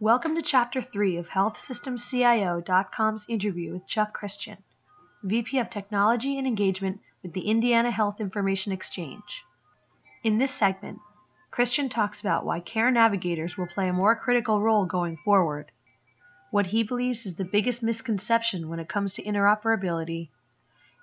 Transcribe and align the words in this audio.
Welcome 0.00 0.36
to 0.36 0.42
Chapter 0.42 0.80
3 0.80 1.16
of 1.16 1.30
HealthSystemCIO.com's 1.30 3.26
interview 3.28 3.72
with 3.72 3.88
Chuck 3.88 4.14
Christian, 4.14 4.58
VP 5.24 5.58
of 5.58 5.70
Technology 5.70 6.38
and 6.38 6.46
Engagement 6.46 7.00
with 7.20 7.32
the 7.32 7.48
Indiana 7.48 7.90
Health 7.90 8.20
Information 8.20 8.70
Exchange. 8.70 9.44
In 10.22 10.38
this 10.38 10.54
segment, 10.54 11.00
Christian 11.50 11.88
talks 11.88 12.20
about 12.20 12.44
why 12.44 12.60
care 12.60 12.92
navigators 12.92 13.58
will 13.58 13.66
play 13.66 13.88
a 13.88 13.92
more 13.92 14.14
critical 14.14 14.62
role 14.62 14.84
going 14.84 15.16
forward, 15.16 15.72
what 16.52 16.68
he 16.68 16.84
believes 16.84 17.26
is 17.26 17.34
the 17.34 17.44
biggest 17.44 17.82
misconception 17.82 18.68
when 18.68 18.78
it 18.78 18.88
comes 18.88 19.14
to 19.14 19.24
interoperability, 19.24 20.28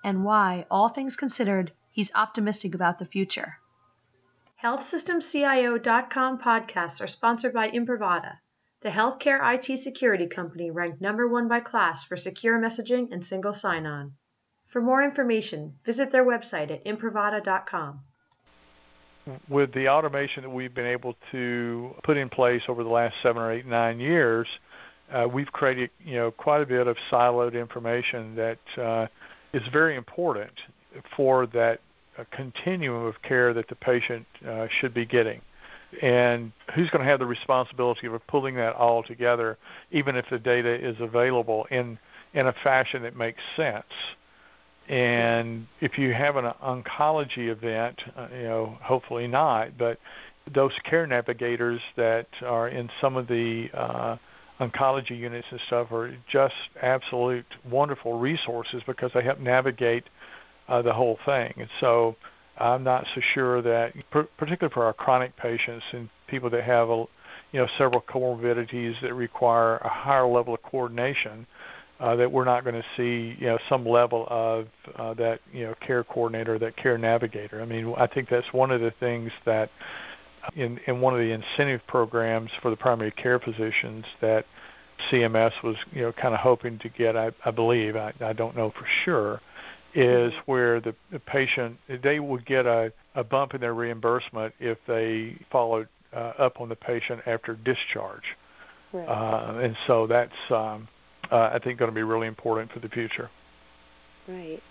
and 0.02 0.24
why, 0.24 0.64
all 0.70 0.88
things 0.88 1.16
considered, 1.16 1.70
he's 1.90 2.14
optimistic 2.14 2.74
about 2.74 2.98
the 2.98 3.04
future. 3.04 3.58
HealthSystemCIO.com 4.64 6.38
podcasts 6.38 7.02
are 7.02 7.06
sponsored 7.06 7.52
by 7.52 7.70
Imprivata 7.70 8.38
the 8.82 8.88
healthcare 8.90 9.40
IT 9.54 9.78
security 9.78 10.26
company 10.26 10.70
ranked 10.70 11.00
number 11.00 11.26
one 11.26 11.48
by 11.48 11.60
KLAS 11.60 12.04
for 12.04 12.16
secure 12.16 12.58
messaging 12.60 13.10
and 13.10 13.24
single 13.24 13.54
sign-on. 13.54 14.12
For 14.66 14.82
more 14.82 15.02
information, 15.02 15.78
visit 15.84 16.10
their 16.10 16.24
website 16.24 16.70
at 16.70 16.84
imprivata.com. 16.84 18.00
With 19.48 19.72
the 19.72 19.88
automation 19.88 20.42
that 20.42 20.50
we've 20.50 20.74
been 20.74 20.86
able 20.86 21.16
to 21.32 21.94
put 22.04 22.16
in 22.16 22.28
place 22.28 22.62
over 22.68 22.84
the 22.84 22.90
last 22.90 23.16
seven 23.22 23.42
or 23.42 23.50
eight, 23.50 23.66
nine 23.66 23.98
years, 23.98 24.46
uh, 25.10 25.26
we've 25.32 25.50
created 25.50 25.90
you 26.04 26.14
know 26.14 26.30
quite 26.30 26.62
a 26.62 26.66
bit 26.66 26.86
of 26.86 26.96
siloed 27.10 27.54
information 27.54 28.36
that 28.36 28.58
uh, 28.78 29.06
is 29.52 29.62
very 29.72 29.96
important 29.96 30.52
for 31.16 31.46
that 31.46 31.80
uh, 32.18 32.24
continuum 32.30 33.04
of 33.04 33.20
care 33.22 33.52
that 33.52 33.68
the 33.68 33.74
patient 33.74 34.26
uh, 34.46 34.68
should 34.68 34.94
be 34.94 35.04
getting 35.04 35.40
and 36.02 36.52
who's 36.74 36.90
going 36.90 37.04
to 37.04 37.10
have 37.10 37.18
the 37.18 37.26
responsibility 37.26 38.06
of 38.06 38.26
pulling 38.26 38.56
that 38.56 38.74
all 38.74 39.02
together, 39.02 39.56
even 39.90 40.16
if 40.16 40.26
the 40.30 40.38
data 40.38 40.72
is 40.72 40.96
available 41.00 41.66
in 41.70 41.98
in 42.34 42.46
a 42.48 42.52
fashion 42.64 43.02
that 43.02 43.16
makes 43.16 43.40
sense. 43.56 43.84
And 44.88 45.66
if 45.80 45.98
you 45.98 46.12
have 46.12 46.36
an 46.36 46.52
oncology 46.62 47.48
event, 47.48 48.00
uh, 48.16 48.28
you 48.32 48.42
know, 48.42 48.78
hopefully 48.82 49.26
not, 49.26 49.76
but 49.78 49.98
those 50.52 50.72
care 50.84 51.06
navigators 51.06 51.80
that 51.96 52.28
are 52.44 52.68
in 52.68 52.88
some 53.00 53.16
of 53.16 53.26
the 53.26 53.68
uh, 53.74 54.16
oncology 54.60 55.18
units 55.18 55.46
and 55.50 55.60
stuff 55.66 55.90
are 55.90 56.16
just 56.28 56.54
absolute 56.82 57.46
wonderful 57.68 58.18
resources 58.18 58.82
because 58.86 59.10
they 59.12 59.22
help 59.22 59.40
navigate 59.40 60.04
uh, 60.68 60.82
the 60.82 60.92
whole 60.92 61.18
thing. 61.24 61.52
And 61.56 61.68
so 61.80 62.16
I'm 62.58 62.84
not 62.84 63.06
so 63.14 63.20
sure 63.34 63.62
that, 63.62 63.92
particularly 64.10 64.72
for 64.72 64.84
our 64.84 64.92
chronic 64.92 65.36
patients 65.36 65.84
and 65.92 66.08
people 66.26 66.50
that 66.50 66.64
have, 66.64 66.88
a, 66.88 67.04
you 67.52 67.60
know, 67.60 67.66
several 67.78 68.00
comorbidities 68.00 69.00
that 69.02 69.14
require 69.14 69.76
a 69.78 69.88
higher 69.88 70.26
level 70.26 70.54
of 70.54 70.62
coordination, 70.62 71.46
uh, 72.00 72.16
that 72.16 72.30
we're 72.30 72.44
not 72.44 72.64
going 72.64 72.74
to 72.74 72.84
see, 72.96 73.36
you 73.38 73.46
know, 73.46 73.58
some 73.68 73.86
level 73.86 74.26
of 74.28 74.66
uh, 74.96 75.14
that, 75.14 75.40
you 75.52 75.64
know, 75.64 75.74
care 75.80 76.04
coordinator, 76.04 76.58
that 76.58 76.76
care 76.76 76.98
navigator. 76.98 77.60
I 77.60 77.64
mean, 77.64 77.94
I 77.96 78.06
think 78.06 78.28
that's 78.28 78.52
one 78.52 78.70
of 78.70 78.80
the 78.80 78.92
things 79.00 79.32
that 79.44 79.70
in 80.54 80.78
in 80.86 81.00
one 81.00 81.14
of 81.14 81.20
the 81.20 81.32
incentive 81.32 81.80
programs 81.86 82.50
for 82.62 82.70
the 82.70 82.76
primary 82.76 83.10
care 83.10 83.38
physicians 83.38 84.04
that 84.20 84.46
CMS 85.10 85.52
was, 85.62 85.76
you 85.92 86.02
know, 86.02 86.12
kind 86.12 86.34
of 86.34 86.40
hoping 86.40 86.78
to 86.80 86.88
get. 86.88 87.16
I, 87.16 87.32
I 87.44 87.50
believe, 87.50 87.96
I, 87.96 88.12
I 88.20 88.32
don't 88.32 88.56
know 88.56 88.70
for 88.70 88.86
sure 89.04 89.40
is 89.96 90.32
where 90.44 90.78
the, 90.78 90.94
the 91.10 91.18
patient 91.18 91.78
they 92.02 92.20
would 92.20 92.44
get 92.44 92.66
a, 92.66 92.92
a 93.14 93.24
bump 93.24 93.54
in 93.54 93.60
their 93.62 93.72
reimbursement 93.72 94.54
if 94.60 94.76
they 94.86 95.34
followed 95.50 95.88
uh, 96.12 96.32
up 96.38 96.60
on 96.60 96.68
the 96.68 96.76
patient 96.76 97.22
after 97.26 97.54
discharge. 97.54 98.36
Right. 98.92 99.08
Uh, 99.08 99.58
and 99.62 99.76
so 99.86 100.06
that's 100.06 100.36
um, 100.50 100.86
uh, 101.32 101.50
I 101.54 101.58
think 101.58 101.78
going 101.78 101.90
to 101.90 101.94
be 101.94 102.02
really 102.02 102.28
important 102.28 102.70
for 102.70 102.78
the 102.78 102.90
future. 102.90 103.30
Right. 104.28 104.62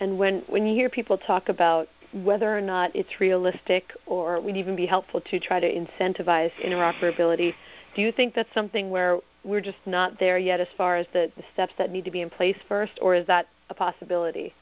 And 0.00 0.18
when 0.18 0.40
when 0.48 0.66
you 0.66 0.74
hear 0.74 0.90
people 0.90 1.16
talk 1.16 1.48
about 1.48 1.88
whether 2.12 2.56
or 2.56 2.60
not 2.60 2.90
it's 2.94 3.20
realistic 3.20 3.92
or 4.06 4.40
would 4.40 4.56
even 4.56 4.74
be 4.74 4.86
helpful 4.86 5.20
to 5.20 5.38
try 5.38 5.60
to 5.60 5.72
incentivize 5.72 6.50
interoperability, 6.64 7.54
do 7.94 8.02
you 8.02 8.10
think 8.10 8.34
that's 8.34 8.52
something 8.52 8.90
where 8.90 9.20
we're 9.44 9.60
just 9.60 9.78
not 9.86 10.18
there 10.18 10.38
yet 10.38 10.58
as 10.58 10.66
far 10.76 10.96
as 10.96 11.06
the, 11.12 11.30
the 11.36 11.44
steps 11.52 11.72
that 11.78 11.90
need 11.92 12.04
to 12.04 12.10
be 12.10 12.20
in 12.20 12.28
place 12.28 12.56
first, 12.68 12.92
or 13.00 13.14
is 13.14 13.26
that 13.28 13.46
a 13.70 13.74
possibility? 13.74 14.52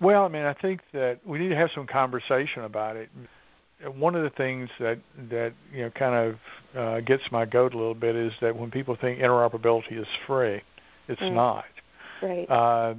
Well, 0.00 0.24
I 0.24 0.28
mean, 0.28 0.44
I 0.44 0.54
think 0.54 0.80
that 0.92 1.20
we 1.24 1.38
need 1.38 1.50
to 1.50 1.56
have 1.56 1.70
some 1.74 1.86
conversation 1.86 2.64
about 2.64 2.96
it. 2.96 3.10
One 3.96 4.14
of 4.14 4.22
the 4.22 4.30
things 4.30 4.70
that 4.78 4.98
that 5.30 5.52
you 5.72 5.82
know 5.82 5.90
kind 5.90 6.14
of 6.14 6.76
uh, 6.76 7.00
gets 7.00 7.22
my 7.30 7.44
goat 7.44 7.74
a 7.74 7.76
little 7.76 7.94
bit 7.94 8.14
is 8.16 8.32
that 8.40 8.56
when 8.56 8.70
people 8.70 8.96
think 9.00 9.18
interoperability 9.20 10.00
is 10.00 10.06
free, 10.26 10.62
it's 11.08 11.20
mm. 11.20 11.34
not. 11.34 11.64
Right. 12.22 12.48
Uh, 12.48 12.94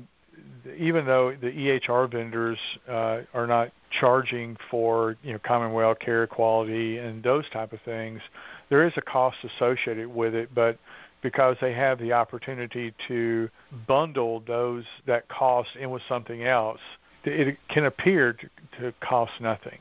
even 0.78 1.06
though 1.06 1.36
the 1.40 1.52
EHR 1.52 2.12
vendors 2.12 2.58
uh, 2.90 3.20
are 3.34 3.48
not 3.48 3.72
charging 4.00 4.58
for 4.70 5.16
you 5.24 5.34
know 5.34 5.40
CommonWell 5.40 6.00
Carequality 6.00 6.98
and 6.98 7.24
those 7.24 7.50
type 7.52 7.74
of 7.74 7.82
things, 7.82 8.22
there 8.70 8.86
is 8.86 8.94
a 8.98 9.02
cost 9.02 9.38
associated 9.44 10.08
with 10.08 10.36
it. 10.36 10.54
But 10.54 10.78
because 11.24 11.56
they 11.62 11.74
have 11.74 11.98
the 11.98 12.14
opportunity 12.14 12.94
to 13.08 13.50
bundle 13.88 14.44
those 14.46 14.84
that 15.08 15.28
cost 15.30 15.70
in 15.80 15.90
with 15.90 16.04
something 16.08 16.44
else. 16.44 16.82
It 17.24 17.58
can 17.70 17.86
appear 17.86 18.34
to, 18.34 18.50
to 18.82 18.94
cost 19.00 19.32
nothing, 19.40 19.80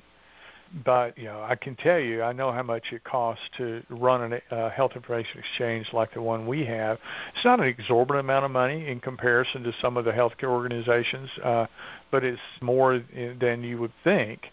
but 0.84 1.18
you 1.18 1.24
know 1.24 1.42
I 1.42 1.56
can 1.56 1.74
tell 1.74 1.98
you 1.98 2.22
I 2.22 2.32
know 2.32 2.52
how 2.52 2.62
much 2.62 2.92
it 2.92 3.02
costs 3.02 3.44
to 3.58 3.82
run 3.90 4.32
a 4.32 4.54
uh, 4.54 4.70
health 4.70 4.92
information 4.94 5.40
exchange 5.40 5.88
like 5.92 6.14
the 6.14 6.22
one 6.22 6.46
we 6.46 6.64
have. 6.66 6.98
It's 7.34 7.44
not 7.44 7.58
an 7.58 7.66
exorbitant 7.66 8.20
amount 8.20 8.44
of 8.44 8.52
money 8.52 8.86
in 8.86 9.00
comparison 9.00 9.64
to 9.64 9.72
some 9.82 9.96
of 9.96 10.04
the 10.04 10.12
healthcare 10.12 10.50
organizations, 10.50 11.28
uh, 11.42 11.66
but 12.12 12.22
it's 12.22 12.40
more 12.60 13.02
than 13.40 13.64
you 13.64 13.78
would 13.78 13.92
think 14.04 14.46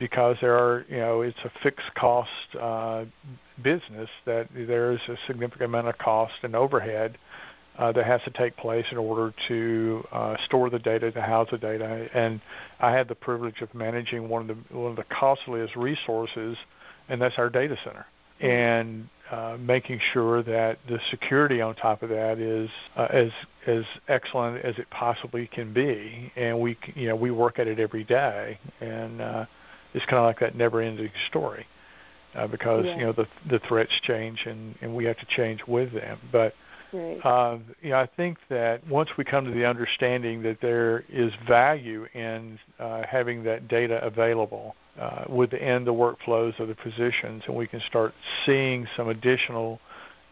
because 0.00 0.36
there 0.40 0.56
are, 0.56 0.84
you 0.88 0.98
know, 0.98 1.22
it's 1.22 1.38
a 1.44 1.50
fixed 1.62 1.94
cost 1.94 2.30
uh, 2.60 3.04
business 3.62 4.10
that 4.24 4.48
there 4.54 4.92
is 4.92 5.00
a 5.08 5.16
significant 5.26 5.64
amount 5.64 5.88
of 5.88 5.98
cost 5.98 6.34
and 6.42 6.54
overhead 6.56 7.18
uh, 7.78 7.92
that 7.92 8.06
has 8.06 8.22
to 8.22 8.30
take 8.30 8.56
place 8.56 8.86
in 8.92 8.98
order 8.98 9.34
to 9.48 10.04
uh, 10.12 10.36
store 10.44 10.70
the 10.70 10.78
data, 10.78 11.10
to 11.10 11.20
house 11.20 11.48
the 11.50 11.58
data. 11.58 12.08
And 12.14 12.40
I 12.80 12.92
had 12.92 13.08
the 13.08 13.14
privilege 13.14 13.60
of 13.62 13.74
managing 13.74 14.28
one 14.28 14.48
of 14.48 14.56
the 14.56 14.76
one 14.76 14.90
of 14.90 14.96
the 14.96 15.04
costliest 15.04 15.74
resources, 15.76 16.56
and 17.08 17.20
that's 17.20 17.38
our 17.38 17.50
data 17.50 17.76
center. 17.84 18.06
Mm-hmm. 18.40 18.46
And 18.46 19.08
uh, 19.30 19.56
making 19.58 20.00
sure 20.12 20.42
that 20.42 20.78
the 20.86 21.00
security 21.10 21.60
on 21.60 21.74
top 21.74 22.02
of 22.02 22.10
that 22.10 22.38
is 22.38 22.70
uh, 22.96 23.08
as 23.10 23.30
as 23.66 23.84
excellent 24.08 24.64
as 24.64 24.78
it 24.78 24.88
possibly 24.90 25.46
can 25.48 25.72
be, 25.72 26.30
and 26.36 26.60
we 26.60 26.76
you 26.94 27.08
know 27.08 27.16
we 27.16 27.30
work 27.30 27.58
at 27.58 27.66
it 27.66 27.80
every 27.80 28.04
day, 28.04 28.58
and 28.80 29.20
uh, 29.20 29.46
it's 29.94 30.04
kind 30.06 30.18
of 30.18 30.24
like 30.24 30.38
that 30.40 30.54
never-ending 30.54 31.10
story 31.28 31.66
uh, 32.34 32.46
because 32.46 32.84
yeah. 32.84 32.98
you 32.98 33.04
know 33.04 33.12
the 33.12 33.26
the 33.48 33.58
threats 33.60 33.92
change 34.02 34.44
and 34.46 34.74
and 34.80 34.94
we 34.94 35.04
have 35.04 35.18
to 35.18 35.26
change 35.26 35.60
with 35.66 35.92
them. 35.92 36.18
But 36.32 36.54
right. 36.92 37.18
uh, 37.24 37.58
you 37.82 37.90
know 37.90 37.98
I 37.98 38.06
think 38.16 38.38
that 38.48 38.86
once 38.86 39.10
we 39.16 39.24
come 39.24 39.44
to 39.44 39.50
the 39.50 39.64
understanding 39.64 40.42
that 40.42 40.60
there 40.60 41.04
is 41.08 41.32
value 41.46 42.06
in 42.14 42.58
uh, 42.78 43.02
having 43.08 43.44
that 43.44 43.68
data 43.68 44.04
available 44.04 44.74
uh, 45.00 45.24
within 45.28 45.84
the 45.84 45.94
workflows 45.94 46.58
of 46.60 46.68
the 46.68 46.76
physicians, 46.76 47.42
and 47.46 47.56
we 47.56 47.66
can 47.66 47.80
start 47.80 48.14
seeing 48.44 48.86
some 48.96 49.08
additional 49.08 49.80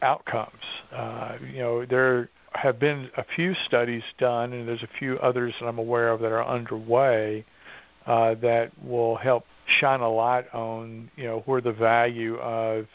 outcomes. 0.02 0.62
Uh, 0.92 1.36
you 1.52 1.60
know 1.60 1.84
there 1.86 2.28
have 2.54 2.78
been 2.78 3.10
a 3.16 3.24
few 3.34 3.54
studies 3.66 4.02
done, 4.18 4.52
and 4.52 4.68
there's 4.68 4.82
a 4.82 4.98
few 4.98 5.18
others 5.18 5.54
that 5.60 5.66
I'm 5.66 5.78
aware 5.78 6.10
of 6.10 6.20
that 6.20 6.32
are 6.32 6.44
underway 6.44 7.44
uh, 8.06 8.34
that 8.36 8.72
will 8.84 9.16
help 9.16 9.44
shine 9.66 10.00
a 10.00 10.08
light 10.08 10.52
on 10.52 11.10
you 11.16 11.24
know 11.24 11.42
where 11.46 11.60
the 11.60 11.72
value 11.72 12.36
of 12.36 12.86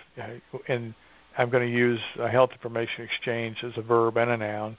and 0.67 0.93
I'm 1.37 1.49
going 1.49 1.67
to 1.67 1.71
use 1.71 1.99
a 2.19 2.27
health 2.27 2.51
information 2.51 3.03
exchange 3.03 3.63
as 3.63 3.73
a 3.77 3.81
verb 3.81 4.17
and 4.17 4.31
a 4.31 4.37
noun 4.37 4.77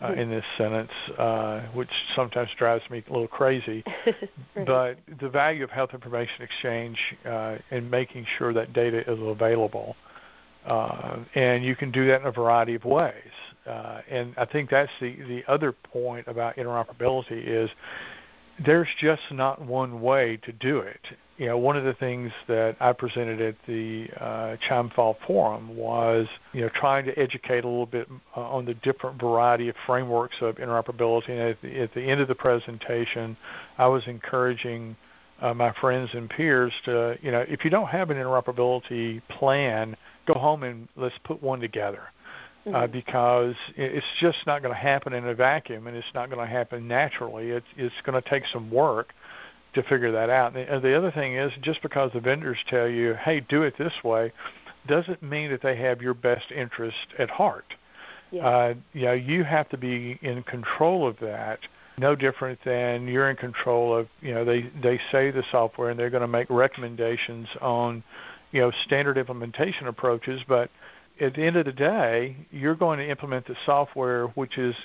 uh, 0.00 0.12
hmm. 0.12 0.18
in 0.18 0.30
this 0.30 0.44
sentence, 0.56 0.92
uh, 1.18 1.60
which 1.74 1.90
sometimes 2.14 2.50
drives 2.56 2.88
me 2.90 3.04
a 3.06 3.12
little 3.12 3.28
crazy. 3.28 3.84
right. 4.06 4.66
But 4.66 4.98
the 5.20 5.28
value 5.28 5.64
of 5.64 5.70
health 5.70 5.90
information 5.92 6.42
exchange 6.42 6.98
uh, 7.26 7.56
and 7.70 7.90
making 7.90 8.26
sure 8.38 8.52
that 8.54 8.72
data 8.72 9.00
is 9.10 9.18
available. 9.20 9.96
Uh, 10.66 11.18
and 11.34 11.64
you 11.64 11.74
can 11.74 11.90
do 11.90 12.06
that 12.06 12.20
in 12.20 12.26
a 12.26 12.32
variety 12.32 12.74
of 12.74 12.84
ways. 12.84 13.14
Uh, 13.66 14.00
and 14.10 14.34
I 14.36 14.44
think 14.44 14.70
that's 14.70 14.90
the, 15.00 15.16
the 15.28 15.42
other 15.48 15.72
point 15.72 16.26
about 16.26 16.56
interoperability 16.56 17.42
is 17.46 17.70
there's 18.64 18.88
just 19.00 19.22
not 19.30 19.62
one 19.62 20.00
way 20.00 20.36
to 20.42 20.52
do 20.52 20.78
it. 20.78 21.00
You 21.38 21.46
know, 21.46 21.56
one 21.56 21.76
of 21.76 21.84
the 21.84 21.94
things 21.94 22.32
that 22.48 22.76
I 22.80 22.92
presented 22.92 23.40
at 23.40 23.54
the 23.68 24.08
uh, 24.20 24.56
CHIME 24.68 24.90
Fall 24.90 25.16
Forum 25.24 25.76
was, 25.76 26.26
you 26.52 26.62
know, 26.62 26.68
trying 26.74 27.04
to 27.04 27.16
educate 27.16 27.62
a 27.64 27.68
little 27.68 27.86
bit 27.86 28.08
uh, 28.36 28.40
on 28.40 28.64
the 28.64 28.74
different 28.74 29.20
variety 29.20 29.68
of 29.68 29.76
frameworks 29.86 30.34
of 30.40 30.56
interoperability. 30.56 31.28
And 31.28 31.38
at 31.38 31.62
the, 31.62 31.80
at 31.80 31.94
the 31.94 32.02
end 32.02 32.20
of 32.20 32.26
the 32.26 32.34
presentation, 32.34 33.36
I 33.78 33.86
was 33.86 34.02
encouraging 34.08 34.96
uh, 35.40 35.54
my 35.54 35.72
friends 35.80 36.10
and 36.12 36.28
peers 36.28 36.72
to, 36.86 37.16
you 37.22 37.30
know, 37.30 37.44
if 37.48 37.64
you 37.64 37.70
don't 37.70 37.86
have 37.86 38.10
an 38.10 38.16
interoperability 38.16 39.22
plan 39.28 39.96
go 40.26 40.34
home 40.34 40.64
and 40.64 40.88
let's 40.96 41.16
put 41.22 41.40
one 41.40 41.60
together. 41.60 42.02
Uh, 42.66 42.70
mm-hmm. 42.70 42.74
Uh, 42.74 42.86
because 42.88 43.54
it's 43.76 44.04
just 44.20 44.38
not 44.44 44.62
going 44.62 44.74
to 44.74 44.80
happen 44.80 45.12
in 45.12 45.24
a 45.28 45.34
vacuum, 45.34 45.86
and 45.86 45.96
it's 45.96 46.12
not 46.12 46.28
going 46.28 46.44
to 46.44 46.52
happen 46.52 46.88
naturally. 46.88 47.50
It's 47.50 47.66
it's 47.76 47.94
going 48.04 48.20
to 48.20 48.28
take 48.28 48.44
some 48.52 48.68
work 48.68 49.14
to 49.74 49.82
figure 49.82 50.12
that 50.12 50.30
out. 50.30 50.56
And 50.56 50.82
the 50.82 50.96
other 50.96 51.10
thing 51.10 51.34
is, 51.34 51.52
just 51.60 51.82
because 51.82 52.12
the 52.12 52.20
vendors 52.20 52.58
tell 52.68 52.88
you, 52.88 53.14
"Hey, 53.14 53.40
do 53.40 53.62
it 53.62 53.76
this 53.76 54.02
way," 54.02 54.32
doesn't 54.86 55.22
mean 55.22 55.50
that 55.50 55.62
they 55.62 55.76
have 55.76 56.02
your 56.02 56.14
best 56.14 56.50
interest 56.50 57.14
at 57.18 57.30
heart. 57.30 57.74
Yeah. 58.30 58.46
Uh, 58.46 58.74
you 58.92 59.04
know, 59.06 59.12
you 59.12 59.44
have 59.44 59.68
to 59.70 59.78
be 59.78 60.18
in 60.22 60.42
control 60.42 61.06
of 61.06 61.18
that. 61.20 61.60
No 61.98 62.14
different 62.14 62.60
than 62.64 63.08
you're 63.08 63.28
in 63.30 63.36
control 63.36 63.96
of. 63.96 64.08
You 64.20 64.34
know, 64.34 64.44
they 64.44 64.62
they 64.82 65.00
say 65.10 65.30
the 65.30 65.44
software 65.50 65.90
and 65.90 65.98
they're 65.98 66.10
going 66.10 66.22
to 66.22 66.28
make 66.28 66.48
recommendations 66.50 67.48
on, 67.60 68.02
you 68.52 68.60
know, 68.60 68.70
standard 68.84 69.18
implementation 69.18 69.88
approaches. 69.88 70.42
But 70.46 70.70
at 71.20 71.34
the 71.34 71.42
end 71.42 71.56
of 71.56 71.64
the 71.64 71.72
day, 71.72 72.36
you're 72.50 72.76
going 72.76 72.98
to 72.98 73.08
implement 73.08 73.46
the 73.46 73.56
software 73.66 74.26
which 74.28 74.58
is 74.58 74.76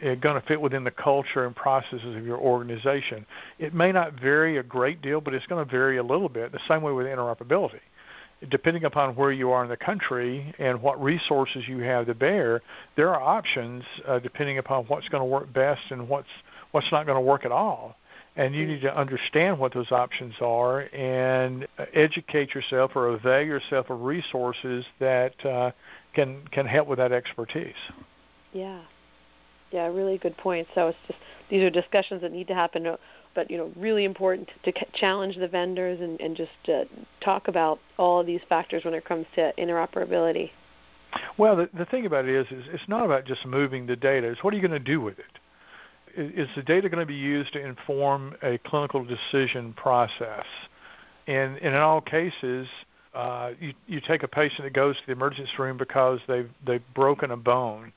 going 0.00 0.40
to 0.40 0.42
fit 0.46 0.60
within 0.60 0.84
the 0.84 0.90
culture 0.90 1.46
and 1.46 1.54
processes 1.54 2.16
of 2.16 2.24
your 2.24 2.38
organization. 2.38 3.26
It 3.58 3.74
may 3.74 3.92
not 3.92 4.20
vary 4.20 4.58
a 4.58 4.62
great 4.62 5.02
deal, 5.02 5.20
but 5.20 5.34
it's 5.34 5.46
going 5.46 5.64
to 5.64 5.70
vary 5.70 5.96
a 5.96 6.02
little 6.02 6.28
bit. 6.28 6.52
The 6.52 6.60
same 6.68 6.82
way 6.82 6.92
with 6.92 7.06
interoperability 7.06 7.80
depending 8.50 8.84
upon 8.84 9.16
where 9.16 9.32
you 9.32 9.50
are 9.50 9.62
in 9.62 9.70
the 9.70 9.76
country 9.76 10.54
and 10.58 10.80
what 10.82 11.02
resources 11.02 11.66
you 11.66 11.78
have 11.78 12.06
to 12.06 12.14
bear, 12.14 12.62
there 12.96 13.14
are 13.14 13.20
options 13.20 13.82
uh, 14.06 14.18
depending 14.18 14.58
upon 14.58 14.84
what's 14.84 15.08
going 15.08 15.22
to 15.22 15.26
work 15.26 15.52
best 15.52 15.80
and 15.90 16.08
what's 16.08 16.28
what's 16.72 16.90
not 16.92 17.06
going 17.06 17.16
to 17.16 17.20
work 17.20 17.44
at 17.44 17.52
all. 17.52 17.96
And 18.36 18.54
you 18.54 18.66
need 18.66 18.82
to 18.82 18.94
understand 18.94 19.58
what 19.58 19.72
those 19.72 19.90
options 19.90 20.34
are 20.42 20.80
and 20.80 21.66
educate 21.94 22.54
yourself 22.54 22.94
or 22.94 23.08
avail 23.08 23.42
yourself 23.42 23.88
of 23.88 24.02
resources 24.02 24.84
that 25.00 25.44
uh, 25.46 25.70
can 26.14 26.46
can 26.48 26.66
help 26.66 26.86
with 26.86 26.98
that 26.98 27.12
expertise. 27.12 27.74
Yeah, 28.52 28.80
yeah, 29.70 29.86
really 29.86 30.18
good 30.18 30.36
point. 30.36 30.66
So 30.74 30.88
it's 30.88 30.98
just 31.06 31.18
these 31.50 31.62
are 31.62 31.70
discussions 31.70 32.22
that 32.22 32.32
need 32.32 32.48
to 32.48 32.54
happen 32.54 32.96
but 33.36 33.50
you 33.50 33.58
know, 33.58 33.70
really 33.76 34.04
important 34.04 34.48
to, 34.64 34.72
to 34.72 34.86
challenge 34.94 35.36
the 35.36 35.46
vendors 35.46 36.00
and, 36.00 36.20
and 36.20 36.34
just 36.34 36.50
uh, 36.68 36.84
talk 37.20 37.46
about 37.46 37.78
all 37.98 38.18
of 38.20 38.26
these 38.26 38.40
factors 38.48 38.84
when 38.84 38.94
it 38.94 39.04
comes 39.04 39.26
to 39.36 39.52
interoperability. 39.58 40.50
Well, 41.38 41.54
the, 41.54 41.68
the 41.76 41.84
thing 41.84 42.06
about 42.06 42.24
it 42.24 42.34
is, 42.34 42.46
is 42.50 42.64
it's 42.72 42.88
not 42.88 43.04
about 43.04 43.26
just 43.26 43.46
moving 43.46 43.86
the 43.86 43.94
data. 43.94 44.26
It's 44.26 44.42
what 44.42 44.52
are 44.52 44.56
you 44.56 44.66
going 44.66 44.72
to 44.72 44.92
do 44.92 45.00
with 45.00 45.18
it? 45.18 45.24
Is 46.16 46.48
the 46.56 46.62
data 46.62 46.88
going 46.88 47.00
to 47.00 47.06
be 47.06 47.14
used 47.14 47.52
to 47.52 47.64
inform 47.64 48.34
a 48.42 48.58
clinical 48.58 49.04
decision 49.04 49.74
process? 49.74 50.46
And, 51.26 51.56
and 51.56 51.74
in 51.74 51.74
all 51.74 52.00
cases, 52.00 52.66
uh, 53.14 53.50
you, 53.60 53.74
you 53.86 54.00
take 54.00 54.22
a 54.22 54.28
patient 54.28 54.62
that 54.64 54.72
goes 54.72 54.96
to 54.96 55.02
the 55.06 55.12
emergency 55.12 55.52
room 55.58 55.76
because 55.76 56.20
they've 56.26 56.50
they've 56.66 56.82
broken 56.94 57.30
a 57.30 57.36
bone. 57.36 57.92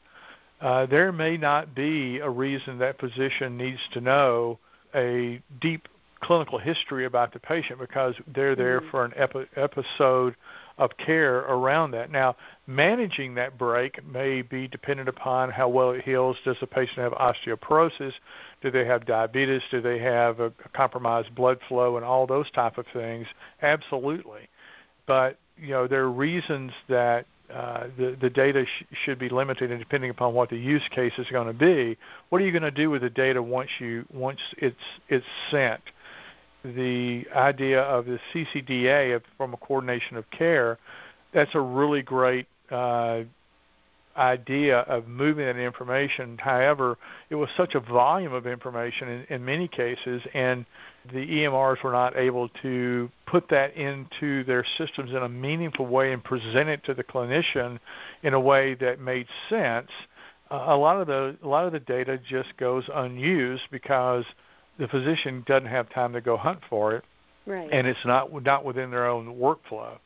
Uh, 0.62 0.86
there 0.86 1.12
may 1.12 1.38
not 1.38 1.74
be 1.74 2.20
a 2.20 2.30
reason 2.30 2.78
that 2.80 3.00
physician 3.00 3.58
needs 3.58 3.80
to 3.94 4.02
know 4.02 4.60
a 4.94 5.42
deep 5.62 5.88
clinical 6.22 6.58
history 6.60 7.06
about 7.06 7.32
the 7.32 7.40
patient 7.40 7.80
because 7.80 8.14
they're 8.36 8.56
there 8.56 8.82
mm-hmm. 8.82 8.90
for 8.90 9.06
an 9.06 9.14
epi- 9.16 9.48
episode 9.56 10.36
of 10.78 10.92
care 10.98 11.40
around 11.40 11.92
that. 11.92 12.12
Now, 12.12 12.36
managing 12.68 13.36
that 13.36 13.58
break 13.58 14.06
may 14.06 14.42
be 14.42 14.68
dependent 14.68 15.10
upon 15.10 15.50
how 15.50 15.70
well 15.70 15.92
it 15.92 16.04
heals. 16.04 16.38
Does 16.44 16.58
the 16.60 16.68
patient 16.68 16.98
have 16.98 17.14
osteoporosis? 17.14 18.14
Do 18.62 18.72
they 18.72 18.86
have 18.86 19.06
diabetes? 19.06 19.62
Do 19.72 19.82
they 19.82 20.00
have 20.00 20.40
a, 20.40 20.48
a 20.48 20.70
compromised 20.74 21.34
blood 21.36 21.60
flow 21.68 21.96
and 21.96 22.06
all 22.06 22.28
those 22.28 22.50
type 22.52 22.78
of 22.78 22.86
things? 22.92 23.28
Absolutely. 23.62 24.50
But, 25.06 25.38
you 25.58 25.70
know, 25.70 25.88
there 25.88 26.04
are 26.04 26.12
reasons 26.12 26.72
that 26.88 27.26
uh, 27.54 27.88
the 27.98 28.18
the 28.20 28.30
data 28.30 28.66
sh- 28.66 28.84
should 29.04 29.20
be 29.20 29.30
limited, 29.30 29.72
and 29.72 29.80
depending 29.80 30.10
upon 30.10 30.34
what 30.34 30.50
the 30.50 30.58
use 30.58 30.88
case 30.92 31.14
is 31.18 31.28
going 31.32 31.48
to 31.48 31.54
be, 31.54 31.98
what 32.30 32.42
are 32.42 32.46
you 32.46 32.52
going 32.52 32.64
to 32.64 32.72
do 32.72 32.90
with 32.90 33.02
the 33.02 33.10
data 33.10 33.42
once 33.42 33.70
you 33.80 34.06
once 34.14 34.40
it's 34.58 34.76
it's 35.08 35.26
sent? 35.50 35.82
The 36.64 37.26
idea 37.34 37.82
of 37.82 38.06
the 38.06 38.20
CCDA 38.34 39.16
of, 39.16 39.24
from 39.38 39.54
a 39.54 39.58
coordination 39.58 40.18
of 40.18 40.30
care, 40.30 40.78
that's 41.34 41.56
a 41.56 41.62
really 41.62 42.02
great 42.02 42.48
uh, 42.70 43.22
idea 44.20 44.80
of 44.80 45.08
moving 45.08 45.46
that 45.46 45.58
information. 45.58 46.38
However, 46.38 46.98
it 47.30 47.36
was 47.36 47.50
such 47.56 47.76
a 47.76 47.80
volume 47.80 48.34
of 48.34 48.46
information 48.46 49.08
in, 49.08 49.36
in 49.36 49.46
many 49.46 49.68
cases, 49.68 50.22
and 50.34 50.66
the 51.12 51.26
EMRs 51.26 51.82
were 51.84 51.92
not 51.92 52.18
able 52.18 52.50
to 52.62 53.10
put 53.26 53.48
that 53.50 53.76
into 53.76 54.44
their 54.44 54.66
systems 54.78 55.12
in 55.12 55.18
a 55.18 55.30
meaningful 55.30 55.88
way 55.88 56.12
and 56.12 56.24
present 56.24 56.70
it 56.70 56.84
to 56.84 56.94
the 56.94 57.04
clinician 57.04 57.80
in 58.24 58.34
a 58.34 58.40
way 58.40 58.76
that 58.76 59.00
made 59.00 59.28
sense. 59.50 59.90
Uh, 60.52 60.66
a 60.68 60.78
lot 60.78 61.00
of 61.00 61.08
the 61.08 61.38
a 61.44 61.48
lot 61.48 61.66
of 61.66 61.72
the 61.72 61.80
data 61.80 62.20
just 62.28 62.56
goes 62.58 62.90
unused 62.94 63.64
because 63.72 64.26
the 64.78 64.88
physician 64.88 65.44
doesn't 65.46 65.70
have 65.70 65.90
time 65.90 66.14
to 66.14 66.22
go 66.22 66.38
hunt 66.38 66.60
for 66.70 66.96
it, 66.96 67.04
right. 67.46 67.70
and 67.72 67.88
it's 67.88 68.06
not 68.06 68.44
not 68.44 68.66
within 68.66 68.92
their 68.92 69.08
own 69.08 69.36
workflow. 69.36 69.98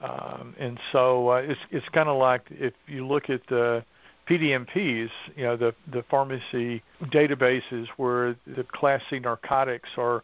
Um, 0.00 0.54
and 0.58 0.78
so 0.92 1.30
uh, 1.30 1.36
it's 1.36 1.60
it's 1.70 1.88
kind 1.90 2.08
of 2.08 2.18
like 2.18 2.42
if 2.50 2.72
you 2.86 3.06
look 3.06 3.28
at 3.28 3.42
the 3.48 3.84
PDMPs, 4.28 5.10
you 5.36 5.44
know, 5.44 5.56
the 5.56 5.74
the 5.92 6.02
pharmacy 6.10 6.82
databases 7.04 7.86
where 7.96 8.36
the 8.46 8.64
Class 8.72 9.02
C 9.10 9.18
narcotics 9.18 9.90
are. 9.96 10.22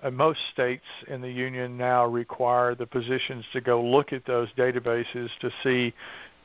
Uh, 0.00 0.12
most 0.12 0.38
states 0.52 0.84
in 1.08 1.20
the 1.20 1.28
union 1.28 1.76
now 1.76 2.06
require 2.06 2.76
the 2.76 2.86
physicians 2.86 3.44
to 3.52 3.60
go 3.60 3.82
look 3.82 4.12
at 4.12 4.24
those 4.26 4.48
databases 4.56 5.28
to 5.40 5.50
see 5.64 5.92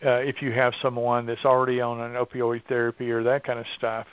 uh, 0.03 0.15
if 0.15 0.41
you 0.41 0.51
have 0.51 0.73
someone 0.81 1.25
that's 1.25 1.45
already 1.45 1.79
on 1.79 2.01
an 2.01 2.13
opioid 2.13 2.63
therapy 2.65 3.11
or 3.11 3.23
that 3.23 3.43
kind 3.43 3.59
of 3.59 3.65
stuff. 3.77 4.07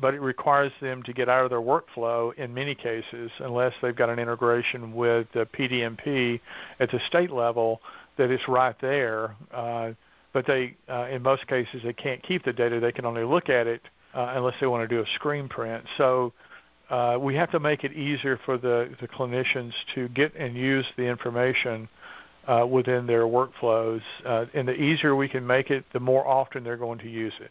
But 0.00 0.14
it 0.14 0.20
requires 0.20 0.72
them 0.80 1.02
to 1.04 1.12
get 1.12 1.28
out 1.28 1.44
of 1.44 1.50
their 1.50 1.60
workflow 1.60 2.32
in 2.36 2.54
many 2.54 2.74
cases, 2.74 3.30
unless 3.40 3.74
they've 3.82 3.94
got 3.94 4.08
an 4.08 4.18
integration 4.18 4.94
with 4.94 5.26
the 5.34 5.46
PDMP 5.46 6.40
at 6.80 6.90
the 6.90 7.00
state 7.08 7.30
level 7.30 7.80
that 8.18 8.30
it's 8.30 8.46
right 8.48 8.76
there. 8.80 9.34
Uh, 9.52 9.92
but 10.32 10.46
they, 10.46 10.76
uh, 10.88 11.08
in 11.10 11.22
most 11.22 11.46
cases, 11.46 11.82
they 11.82 11.92
can't 11.94 12.22
keep 12.22 12.44
the 12.44 12.52
data. 12.52 12.78
They 12.78 12.92
can 12.92 13.06
only 13.06 13.24
look 13.24 13.48
at 13.48 13.66
it 13.66 13.80
uh, 14.14 14.34
unless 14.36 14.54
they 14.60 14.66
want 14.66 14.88
to 14.88 14.94
do 14.94 15.02
a 15.02 15.06
screen 15.14 15.48
print. 15.48 15.84
So 15.96 16.32
uh, 16.90 17.18
we 17.20 17.34
have 17.36 17.50
to 17.52 17.60
make 17.60 17.84
it 17.84 17.92
easier 17.92 18.38
for 18.44 18.58
the, 18.58 18.94
the 19.00 19.08
clinicians 19.08 19.72
to 19.94 20.08
get 20.08 20.34
and 20.36 20.56
use 20.56 20.86
the 20.96 21.04
information 21.04 21.88
uh, 22.46 22.66
within 22.70 23.06
their 23.06 23.24
workflows. 23.24 24.02
Uh, 24.24 24.46
and 24.54 24.66
the 24.66 24.74
easier 24.74 25.14
we 25.14 25.28
can 25.28 25.46
make 25.46 25.70
it, 25.70 25.84
the 25.92 26.00
more 26.00 26.26
often 26.26 26.64
they're 26.64 26.76
going 26.76 26.98
to 26.98 27.08
use 27.08 27.34
it. 27.40 27.50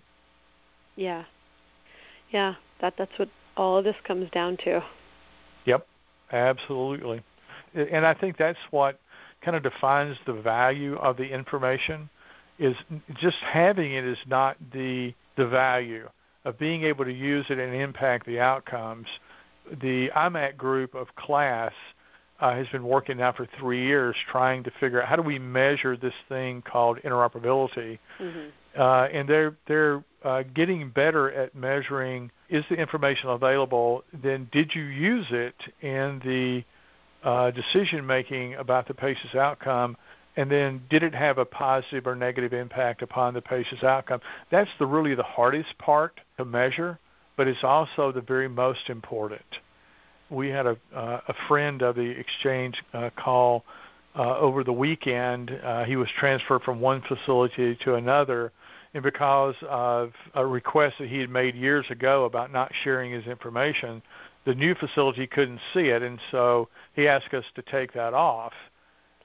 Yeah, 0.96 1.26
yeah, 2.32 2.56
that 2.82 2.96
that's 2.98 3.12
what 3.18 3.30
all 3.56 3.78
of 3.78 3.84
this 3.84 3.96
comes 4.04 4.30
down 4.32 4.58
to. 4.58 4.84
Yep, 5.66 5.88
absolutely. 6.32 7.22
And 7.76 8.06
I 8.06 8.16
think 8.16 8.38
that's 8.38 8.58
what 8.72 9.00
kind 9.42 9.56
of 9.56 9.64
defines 9.64 10.18
the 10.26 10.34
value 10.34 10.96
of 10.98 11.18
the 11.18 11.32
information 11.32 12.10
is 12.60 12.76
just 13.16 13.38
having 13.38 13.94
it 13.94 14.04
is 14.04 14.18
not 14.28 14.58
the 14.74 15.14
the 15.36 15.48
value 15.48 16.10
of 16.46 16.58
being 16.58 16.84
able 16.84 17.06
to 17.06 17.14
use 17.14 17.46
it 17.50 17.60
and 17.60 17.76
impact 17.76 18.26
the 18.26 18.40
outcomes. 18.40 19.08
The 19.82 20.10
IMAC 20.16 20.58
group 20.58 20.96
of 20.96 21.08
KLAS 21.16 21.74
uh, 22.40 22.56
has 22.56 22.68
been 22.70 22.84
working 22.84 23.18
now 23.18 23.34
for 23.34 23.48
three 23.60 23.86
years 23.86 24.16
trying 24.32 24.64
to 24.64 24.72
figure 24.80 25.02
out 25.02 25.08
how 25.08 25.16
do 25.16 25.22
we 25.22 25.40
measure 25.40 25.98
this 25.98 26.14
thing 26.30 26.62
called 26.62 27.00
interoperability, 27.04 28.00
mm-hmm. 28.20 28.80
uh, 28.80 29.08
and 29.12 29.28
they're 29.28 29.56
they're 29.68 30.04
uh, 30.24 30.44
getting 30.54 30.90
better 30.90 31.32
at 31.32 31.54
measuring 31.56 32.32
is 32.50 32.64
the 32.70 32.76
information 32.76 33.30
available. 33.30 34.04
Then 34.24 34.48
did 34.52 34.74
you 34.74 34.84
use 34.84 35.28
it 35.32 35.56
in 35.82 36.22
the 36.24 36.64
uh, 37.24 37.52
decision 37.52 38.06
making 38.06 38.56
about 38.56 38.88
the 38.88 38.94
patient's 38.94 39.36
outcome, 39.36 39.98
and 40.36 40.52
then 40.52 40.82
did 40.90 41.04
it 41.04 41.16
have 41.16 41.40
a 41.40 41.46
positive 41.46 42.06
or 42.06 42.16
negative 42.16 42.54
impact 42.54 43.02
upon 43.02 43.34
the 43.34 43.42
patient's 43.42 43.84
outcome? 43.84 44.22
That's 44.52 44.70
the 44.80 44.86
really 44.86 45.16
the 45.16 45.24
hardest 45.24 45.78
part 45.80 46.22
to 46.38 46.46
measure, 46.46 47.00
but 47.36 47.48
it's 47.48 47.64
also 47.64 48.12
the 48.12 48.22
very 48.22 48.48
most 48.48 48.90
important. 48.90 49.42
We 50.30 50.50
had 50.50 50.66
a 50.66 50.78
uh, 50.94 51.22
a 51.28 51.34
friend 51.48 51.82
of 51.82 51.96
the 51.96 52.02
exchange 52.02 52.76
uh, 52.94 53.10
call 53.16 53.64
uh, 54.16 54.38
over 54.38 54.64
the 54.64 54.74
weekend. 54.74 55.52
Uh, 55.64 55.86
he 55.86 55.96
was 55.96 56.10
transferred 56.20 56.64
from 56.64 56.82
one 56.82 57.02
facility 57.08 57.78
to 57.84 57.96
another, 57.96 58.52
and 58.94 59.04
because 59.04 59.56
of 59.68 60.12
a 60.34 60.46
request 60.46 60.96
that 61.00 61.08
he 61.08 61.20
had 61.20 61.30
made 61.30 61.56
years 61.56 61.86
ago 61.90 62.26
about 62.26 62.52
not 62.52 62.72
sharing 62.84 63.12
his 63.12 63.26
information, 63.26 64.02
the 64.48 64.56
new 64.56 64.74
facility 64.76 65.28
couldn't 65.28 65.60
see 65.74 65.90
it, 65.90 66.02
and 66.02 66.20
so 66.32 66.70
he 66.96 67.06
asked 67.06 67.34
us 67.34 67.44
to 67.54 67.62
take 67.62 67.92
that 67.92 68.14
off, 68.14 68.54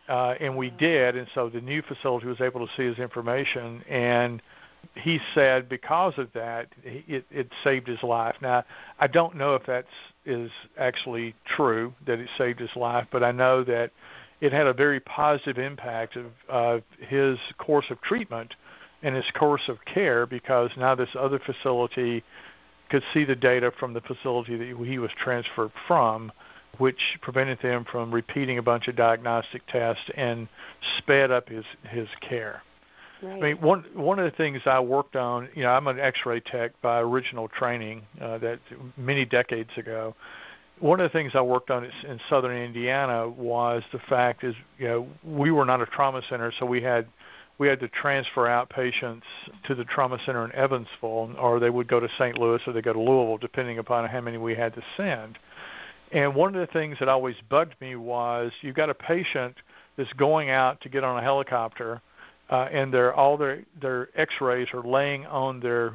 uh, 0.09 0.35
and 0.41 0.57
we 0.57 0.69
did. 0.69 1.17
And 1.17 1.29
so 1.33 1.49
the 1.49 1.61
new 1.61 1.81
facility 1.81 2.27
was 2.27 2.41
able 2.41 2.67
to 2.67 2.73
see 2.77 2.83
his 2.83 2.99
information, 2.99 3.85
and 3.89 4.43
he 4.97 5.21
said 5.33 5.69
because 5.69 6.15
of 6.19 6.29
that, 6.35 6.67
it, 6.83 7.25
it 7.31 7.49
saved 7.63 7.87
his 7.87 8.03
life. 8.03 8.35
Now, 8.43 8.65
I 8.99 9.07
don't 9.07 9.37
know 9.37 9.55
if 9.55 9.65
that's 9.65 9.87
is 10.27 10.51
actually 10.77 11.37
true 11.47 11.95
that 12.05 12.19
it 12.19 12.29
saved 12.37 12.59
his 12.59 12.75
life, 12.75 13.07
but 13.13 13.23
I 13.23 13.31
know 13.31 13.63
that 13.63 13.93
it 14.41 14.53
had 14.53 14.67
a 14.67 14.75
very 14.75 14.99
positive 14.99 15.57
impact 15.57 16.17
of 16.17 16.27
uh, 16.51 16.81
his 16.99 17.39
course 17.59 17.87
of 17.91 18.01
treatment 18.01 18.57
and 19.05 19.15
his 19.15 19.31
course 19.35 19.69
of 19.69 19.79
care 19.85 20.27
because 20.27 20.73
now 20.77 20.97
this 20.97 21.11
other 21.17 21.39
facility 21.39 22.25
could 22.93 23.03
see 23.15 23.25
the 23.25 23.35
data 23.35 23.73
from 23.81 23.95
the 23.95 24.03
facility 24.03 24.55
that 24.55 24.87
he 24.87 24.99
was 24.99 25.11
transferred 25.17 25.73
from, 25.89 26.31
which 26.77 27.19
prevented 27.23 27.59
them 27.63 27.87
from 27.91 28.13
repeating 28.13 28.59
a 28.59 28.63
bunch 28.63 28.87
of 28.87 28.95
diagnostic 28.95 29.67
tests 29.67 30.05
and 30.15 30.47
sped 30.99 31.31
up 31.31 31.49
his 31.49 31.65
his 31.89 32.07
care. 32.21 32.63
Right. 33.23 33.43
I 33.43 33.47
mean, 33.55 33.63
one 33.63 33.85
one 33.95 34.19
of 34.19 34.27
the 34.27 34.37
things 34.37 34.61
I 34.67 34.79
worked 34.81 35.17
on, 35.17 35.49
you 35.55 35.63
know, 35.63 35.71
I'm 35.71 35.87
an 35.87 35.99
X-ray 35.99 36.41
tech 36.41 36.73
by 36.83 37.01
original 37.01 37.49
training 37.49 38.03
uh, 38.21 38.37
that 38.39 38.61
many 38.99 39.25
decades 39.25 39.71
ago. 39.79 40.15
One 40.81 41.01
of 41.01 41.11
the 41.11 41.19
things 41.19 41.33
I 41.35 41.41
worked 41.41 41.71
on 41.71 41.85
in 41.85 42.21
southern 42.29 42.59
Indiana 42.59 43.27
was 43.27 43.83
the 43.93 44.01
fact 44.01 44.45
is, 44.45 44.55
you 44.79 44.89
know, 44.89 45.09
we 45.25 45.51
were 45.51 45.65
not 45.65 45.81
a 45.81 45.87
trauma 45.87 46.21
center, 46.29 46.53
so 46.59 46.67
we 46.67 46.83
had 46.83 47.07
we 47.63 47.69
had 47.69 47.79
to 47.79 47.87
transfer 47.87 48.49
out 48.49 48.69
patients 48.71 49.25
to 49.63 49.77
the 49.77 49.85
trauma 49.85 50.19
center 50.27 50.45
in 50.45 50.53
Evansville, 50.53 51.33
or 51.39 51.61
they 51.61 51.71
would 51.71 51.87
go 51.87 52.01
to 52.01 52.09
St. 52.19 52.37
Louis 52.37 52.61
or 52.67 52.73
they 52.73 52.83
go 52.83 52.93
to 52.93 52.99
Louisville, 52.99 53.39
depending 53.39 53.79
upon 53.79 54.09
how 54.09 54.21
many 54.21 54.37
we 54.37 54.57
had 54.57 54.75
to 54.75 54.83
send. 54.97 55.39
And 56.11 56.35
one 56.35 56.57
of 56.57 56.61
the 56.61 56.73
things 56.73 56.97
that 56.99 57.09
always 57.09 57.37
bugged 57.49 57.81
me 57.81 57.95
was 57.95 58.51
you've 58.63 58.75
got 58.75 58.91
a 58.91 58.95
patient 58.95 59.55
that's 59.97 60.13
going 60.15 60.51
out 60.51 60.81
to 60.81 60.89
get 60.89 61.05
on 61.05 61.17
a 61.17 61.23
helicopter 61.23 62.03
uh, 62.51 62.69
and 62.73 62.93
their 62.93 63.15
all 63.15 63.37
their 63.37 63.63
their 63.81 64.09
X-rays 64.17 64.67
are 64.75 64.83
laying 64.83 65.25
on 65.27 65.61
their 65.61 65.95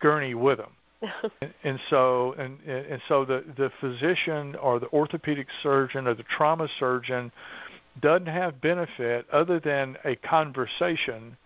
gurney 0.00 0.34
with 0.34 0.58
them. 0.58 0.72
and, 1.40 1.54
and 1.64 1.80
so 1.88 2.34
and 2.38 2.60
and 2.66 3.00
so 3.08 3.24
the 3.24 3.42
the 3.56 3.72
physician 3.80 4.54
or 4.56 4.78
the 4.78 4.88
orthopedic 4.88 5.46
surgeon 5.62 6.06
or 6.06 6.12
the 6.12 6.24
trauma 6.24 6.68
surgeon 6.78 7.32
doesn't 8.00 8.26
have 8.26 8.60
benefit 8.60 9.26
other 9.30 9.60
than 9.60 9.96
a 10.04 10.16
conversation 10.16 11.36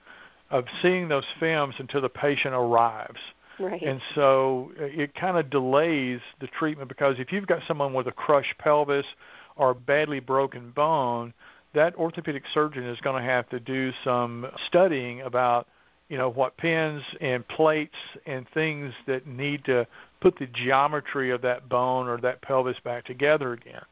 of 0.51 0.65
seeing 0.83 1.09
those 1.09 1.25
films 1.39 1.75
until 1.79 2.01
the 2.01 2.09
patient 2.09 2.55
arrives. 2.55 3.21
Right. 3.59 3.83
And 3.83 4.01
so 4.15 4.73
uh, 4.81 4.85
it 4.85 5.15
kind 5.15 5.37
of 5.37 5.51
delays 5.51 6.21
the 6.41 6.47
treatment 6.47 6.89
because 6.89 7.19
if 7.19 7.31
you've 7.31 7.47
got 7.47 7.63
someone 7.69 7.93
with 7.93 8.07
a 8.07 8.13
crushed 8.13 8.57
pelvis 8.59 9.07
or 9.57 9.71
a 9.71 9.75
badly 9.75 10.19
broken 10.19 10.71
bone, 10.71 11.35
that 11.75 11.95
orthopedic 11.97 12.45
surgeon 12.53 12.85
is 12.85 12.99
going 13.01 13.23
to 13.23 13.29
have 13.29 13.49
to 13.51 13.61
do 13.61 13.93
some 14.03 14.47
studying 14.67 15.21
about 15.21 15.69
you 16.09 16.19
know 16.19 16.29
what 16.29 16.57
pins 16.57 17.03
and 17.21 17.47
plates 17.47 17.95
and 18.27 18.47
things 18.53 18.93
that 19.07 19.27
need 19.27 19.65
to 19.65 19.87
put 20.21 20.37
the 20.39 20.47
geometry 20.47 21.31
of 21.31 21.43
that 21.43 21.69
bone 21.69 22.09
or 22.09 22.19
that 22.21 22.43
pelvis 22.43 22.79
back 22.83 23.05
together 23.05 23.53
again. 23.53 23.83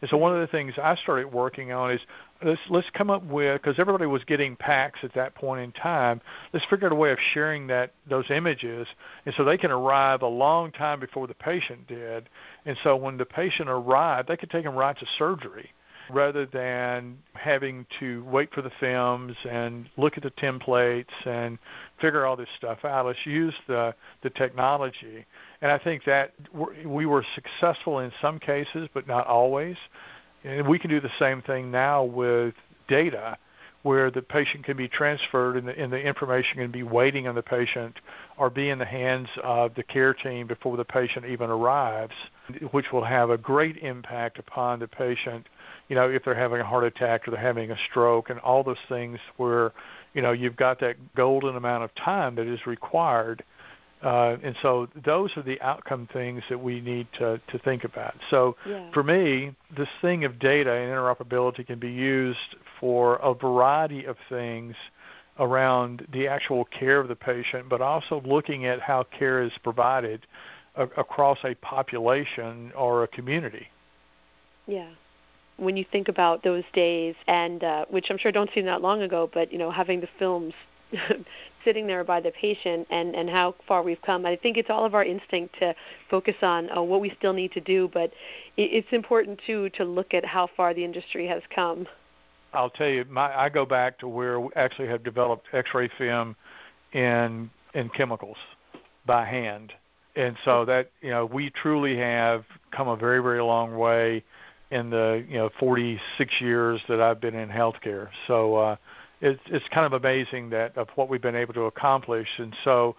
And 0.00 0.10
so 0.10 0.16
one 0.16 0.34
of 0.34 0.40
the 0.40 0.46
things 0.46 0.74
I 0.82 0.94
started 0.96 1.32
working 1.32 1.72
on 1.72 1.92
is 1.92 2.00
let's 2.42 2.60
let's 2.68 2.90
come 2.90 3.10
up 3.10 3.24
with 3.24 3.62
because 3.62 3.78
everybody 3.78 4.06
was 4.06 4.24
getting 4.24 4.56
PACS 4.56 5.02
at 5.02 5.14
that 5.14 5.34
point 5.34 5.62
in 5.62 5.72
time. 5.72 6.20
Let's 6.52 6.66
figure 6.66 6.86
out 6.86 6.92
a 6.92 6.96
way 6.96 7.12
of 7.12 7.18
sharing 7.32 7.66
that 7.68 7.92
those 8.08 8.30
images, 8.30 8.86
and 9.24 9.34
so 9.36 9.44
they 9.44 9.58
can 9.58 9.70
arrive 9.70 10.22
a 10.22 10.28
long 10.28 10.72
time 10.72 11.00
before 11.00 11.26
the 11.26 11.34
patient 11.34 11.86
did. 11.86 12.28
And 12.64 12.76
so 12.82 12.96
when 12.96 13.16
the 13.16 13.24
patient 13.24 13.68
arrived, 13.68 14.28
they 14.28 14.36
could 14.36 14.50
take 14.50 14.64
them 14.64 14.74
right 14.74 14.98
to 14.98 15.06
surgery 15.18 15.70
rather 16.10 16.46
than 16.46 17.18
having 17.34 17.86
to 18.00 18.24
wait 18.24 18.52
for 18.52 18.62
the 18.62 18.70
films 18.80 19.36
and 19.48 19.88
look 19.96 20.16
at 20.16 20.22
the 20.22 20.30
templates 20.32 21.26
and 21.26 21.58
figure 22.00 22.26
all 22.26 22.36
this 22.36 22.48
stuff 22.56 22.84
out. 22.84 23.06
Let's 23.06 23.24
use 23.24 23.54
the 23.66 23.94
the 24.22 24.30
technology, 24.30 25.24
and 25.62 25.70
I 25.70 25.78
think 25.78 26.04
that 26.04 26.32
we 26.84 27.06
were 27.06 27.24
successful 27.34 28.00
in 28.00 28.12
some 28.20 28.38
cases, 28.38 28.88
but 28.94 29.06
not 29.06 29.26
always. 29.26 29.76
And 30.44 30.68
we 30.68 30.78
can 30.78 30.90
do 30.90 31.00
the 31.00 31.10
same 31.18 31.42
thing 31.42 31.70
now 31.70 32.04
with 32.04 32.54
data 32.88 33.36
where 33.86 34.10
the 34.10 34.20
patient 34.20 34.64
can 34.64 34.76
be 34.76 34.88
transferred 34.88 35.56
and 35.56 35.68
the, 35.68 35.78
and 35.78 35.92
the 35.92 36.00
information 36.00 36.58
can 36.58 36.72
be 36.72 36.82
waiting 36.82 37.28
on 37.28 37.36
the 37.36 37.42
patient 37.42 38.00
or 38.36 38.50
be 38.50 38.68
in 38.68 38.80
the 38.80 38.84
hands 38.84 39.28
of 39.44 39.72
the 39.76 39.82
care 39.84 40.12
team 40.12 40.44
before 40.44 40.76
the 40.76 40.84
patient 40.84 41.24
even 41.24 41.48
arrives, 41.50 42.12
which 42.72 42.86
will 42.92 43.04
have 43.04 43.30
a 43.30 43.38
great 43.38 43.76
impact 43.76 44.40
upon 44.40 44.80
the 44.80 44.88
patient, 44.88 45.46
you 45.88 45.96
know, 45.96 46.10
if 46.10 46.24
they're 46.24 46.34
having 46.34 46.60
a 46.60 46.64
heart 46.64 46.84
attack 46.84 47.26
or 47.26 47.30
they're 47.32 47.40
having 47.40 47.70
a 47.70 47.76
stroke 47.90 48.30
and 48.30 48.40
all 48.40 48.64
those 48.64 48.76
things 48.88 49.18
where, 49.36 49.72
you 50.14 50.22
know, 50.22 50.32
you've 50.32 50.56
got 50.56 50.80
that 50.80 50.96
golden 51.14 51.56
amount 51.56 51.84
of 51.84 51.94
time 51.94 52.34
that 52.36 52.46
is 52.46 52.66
required 52.66 53.44
uh, 54.02 54.36
and 54.42 54.54
so 54.60 54.88
those 55.04 55.36
are 55.36 55.42
the 55.42 55.60
outcome 55.62 56.08
things 56.12 56.42
that 56.48 56.62
we 56.62 56.80
need 56.80 57.08
to, 57.18 57.40
to 57.48 57.58
think 57.60 57.84
about. 57.84 58.14
So 58.30 58.56
yeah. 58.68 58.90
for 58.92 59.02
me, 59.02 59.54
this 59.76 59.88
thing 60.02 60.24
of 60.24 60.38
data 60.38 60.70
and 60.70 60.92
interoperability 60.92 61.66
can 61.66 61.78
be 61.78 61.90
used 61.90 62.56
for 62.78 63.16
a 63.16 63.32
variety 63.32 64.04
of 64.04 64.16
things 64.28 64.76
around 65.38 66.06
the 66.12 66.28
actual 66.28 66.66
care 66.66 67.00
of 67.00 67.08
the 67.08 67.16
patient, 67.16 67.68
but 67.68 67.80
also 67.80 68.22
looking 68.24 68.66
at 68.66 68.80
how 68.80 69.02
care 69.04 69.42
is 69.42 69.52
provided 69.62 70.26
a- 70.76 70.82
across 70.82 71.38
a 71.44 71.54
population 71.56 72.72
or 72.76 73.02
a 73.02 73.08
community. 73.08 73.66
Yeah 74.66 74.88
when 75.56 75.76
you 75.76 75.84
think 75.90 76.08
about 76.08 76.42
those 76.42 76.64
days 76.72 77.14
and 77.26 77.64
uh, 77.64 77.84
which 77.88 78.06
I'm 78.10 78.18
sure 78.18 78.32
don't 78.32 78.50
seem 78.54 78.66
that 78.66 78.82
long 78.82 79.02
ago, 79.02 79.30
but 79.32 79.52
you 79.52 79.58
know 79.58 79.70
having 79.70 80.00
the 80.00 80.08
films 80.18 80.54
sitting 81.64 81.86
there 81.86 82.04
by 82.04 82.20
the 82.20 82.30
patient 82.30 82.86
and, 82.90 83.14
and 83.14 83.28
how 83.28 83.54
far 83.66 83.82
we've 83.82 84.00
come. 84.02 84.24
I 84.24 84.36
think 84.36 84.56
it's 84.56 84.70
all 84.70 84.84
of 84.84 84.94
our 84.94 85.04
instinct 85.04 85.58
to 85.58 85.74
focus 86.10 86.36
on 86.42 86.70
uh, 86.76 86.82
what 86.82 87.00
we 87.00 87.12
still 87.18 87.32
need 87.32 87.52
to 87.52 87.60
do, 87.60 87.90
but 87.92 88.12
it, 88.56 88.62
it's 88.62 88.88
important 88.92 89.40
too 89.46 89.68
to 89.70 89.84
look 89.84 90.14
at 90.14 90.24
how 90.24 90.48
far 90.56 90.74
the 90.74 90.84
industry 90.84 91.26
has 91.26 91.42
come. 91.54 91.86
I'll 92.52 92.70
tell 92.70 92.88
you, 92.88 93.04
my, 93.10 93.36
I 93.36 93.48
go 93.48 93.66
back 93.66 93.98
to 93.98 94.08
where 94.08 94.40
we 94.40 94.48
actually 94.56 94.88
have 94.88 95.02
developed 95.02 95.48
X-ray 95.52 95.90
film 95.98 96.36
in 96.92 97.50
in 97.74 97.90
chemicals 97.90 98.38
by 99.04 99.26
hand, 99.26 99.74
and 100.14 100.36
so 100.44 100.64
that 100.64 100.90
you 101.02 101.10
know 101.10 101.26
we 101.26 101.50
truly 101.50 101.98
have 101.98 102.44
come 102.70 102.88
a 102.88 102.96
very 102.96 103.22
very 103.22 103.42
long 103.42 103.76
way 103.76 104.24
in 104.70 104.90
the 104.90 105.24
you 105.28 105.36
know 105.36 105.50
46 105.58 106.40
years 106.40 106.80
that 106.88 107.00
I've 107.00 107.20
been 107.20 107.34
in 107.34 107.48
healthcare. 107.48 108.08
So 108.26 108.56
uh, 108.56 108.76
it's 109.20 109.40
it's 109.46 109.66
kind 109.68 109.86
of 109.86 109.92
amazing 109.92 110.50
that 110.50 110.76
of 110.76 110.88
what 110.94 111.08
we've 111.08 111.22
been 111.22 111.36
able 111.36 111.54
to 111.54 111.62
accomplish. 111.62 112.28
And 112.38 112.54
so, 112.64 112.96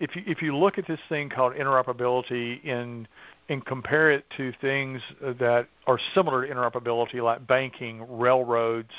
if 0.00 0.14
you 0.14 0.22
if 0.26 0.42
you 0.42 0.56
look 0.56 0.78
at 0.78 0.86
this 0.86 1.00
thing 1.08 1.28
called 1.28 1.54
interoperability 1.54 2.62
in 2.64 3.08
and 3.48 3.64
compare 3.64 4.10
it 4.10 4.24
to 4.36 4.52
things 4.60 5.00
that 5.22 5.68
are 5.86 5.98
similar 6.14 6.46
to 6.46 6.52
interoperability, 6.52 7.22
like 7.22 7.46
banking, 7.46 8.04
railroads, 8.18 8.92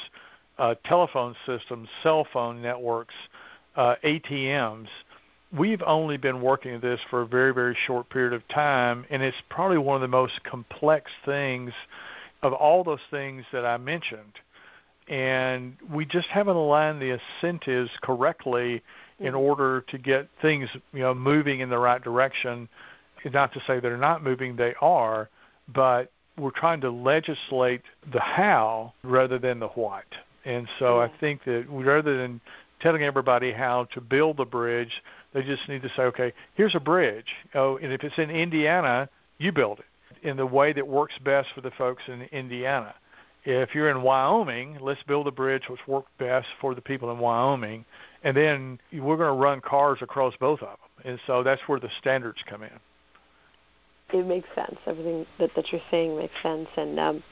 uh, 0.58 0.74
telephone 0.86 1.36
systems, 1.46 1.88
cell 2.02 2.26
phone 2.34 2.62
networks, 2.62 3.14
uh, 3.76 3.96
ATMs. 4.04 4.88
We've 5.56 5.82
only 5.86 6.18
been 6.18 6.42
working 6.42 6.76
at 6.76 6.82
this 6.82 7.00
for 7.10 7.22
a 7.22 7.26
very, 7.26 7.54
very 7.54 7.76
short 7.88 8.10
period 8.10 8.34
of 8.34 8.48
time, 8.50 9.06
and 9.10 9.24
it's 9.24 9.38
probably 9.50 9.80
one 9.80 9.96
of 9.96 10.02
the 10.02 10.08
most 10.08 10.44
complex 10.44 11.10
things 11.26 11.72
of 12.44 12.54
all 12.54 12.84
those 12.84 13.00
things 13.10 13.46
that 13.52 13.66
I 13.66 13.78
mentioned 13.78 14.34
and 15.10 15.76
we 15.92 16.06
just 16.06 16.28
haven't 16.28 16.56
aligned 16.56 17.02
the 17.02 17.20
incentives 17.20 17.90
correctly 18.02 18.82
in 19.20 19.34
mm-hmm. 19.34 19.38
order 19.38 19.82
to 19.90 19.98
get 19.98 20.30
things 20.42 20.70
you 20.94 21.00
know 21.00 21.14
moving 21.14 21.60
in 21.60 21.70
the 21.70 21.78
right 21.78 22.02
direction. 22.02 22.70
Not 23.26 23.52
to 23.54 23.62
say 23.68 23.80
they're 23.82 23.98
not 23.98 24.24
moving, 24.24 24.56
they 24.56 24.76
are, 24.80 25.30
but 25.74 26.12
we're 26.38 26.52
trying 26.52 26.80
to 26.82 26.90
legislate 26.90 27.82
the 28.14 28.22
how 28.22 28.94
rather 29.04 29.38
than 29.38 29.60
the 29.60 29.68
what. 29.68 30.06
And 30.46 30.70
so 30.80 31.02
I 31.02 31.12
think 31.20 31.44
that 31.44 31.66
rather 31.70 32.18
than 32.18 32.40
telling 32.80 33.04
everybody 33.04 33.52
how 33.52 33.90
to 33.94 34.00
build 34.00 34.38
the 34.38 34.46
bridge, 34.46 35.04
they 35.34 35.44
just 35.44 35.68
need 35.70 35.82
to 35.84 35.90
say, 35.90 36.04
okay, 36.04 36.34
here's 36.56 36.76
a 36.76 36.80
bridge. 36.80 37.28
Oh, 37.54 37.78
and 37.78 37.92
if 37.94 38.04
it's 38.04 38.18
in 38.18 38.30
Indiana, 38.30 39.10
you 39.38 39.52
build 39.52 39.80
it 39.80 40.28
in 40.28 40.38
the 40.38 40.46
way 40.46 40.74
that 40.74 40.88
works 40.88 41.14
best 41.24 41.50
for 41.54 41.62
the 41.62 41.72
folks 41.72 42.04
in 42.08 42.24
Indiana 42.32 42.94
if 43.46 43.74
you're 43.74 43.90
in 43.90 44.02
Wyoming, 44.02 44.78
let's 44.82 45.02
build 45.04 45.28
a 45.28 45.32
bridge 45.32 45.64
which 45.70 45.80
works 45.88 46.10
best 46.18 46.48
for 46.60 46.76
the 46.76 46.82
people 46.82 47.12
in 47.12 47.20
Wyoming, 47.20 47.86
and 48.24 48.36
then 48.36 48.80
we're 48.94 49.18
going 49.18 49.34
to 49.34 49.42
run 49.42 49.62
cars 49.62 50.00
across 50.02 50.34
both 50.40 50.62
of 50.62 50.68
them. 50.68 51.06
And 51.06 51.20
so 51.26 51.44
that's 51.44 51.62
where 51.68 51.80
the 51.80 51.90
standards 52.00 52.40
come 52.48 52.64
in. 52.64 52.80
It 54.12 54.26
makes 54.26 54.48
sense. 54.56 54.78
Everything 54.86 55.26
that, 55.40 55.52
that 55.56 55.72
you're 55.72 55.82
saying 55.90 56.18
makes 56.18 56.34
sense, 56.42 56.68
and 56.76 57.00
um, 57.00 57.24